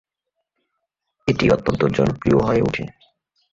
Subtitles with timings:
[1.27, 2.83] এটি অত্যন্ত জনপ্রিয় হয়ে ওঠে।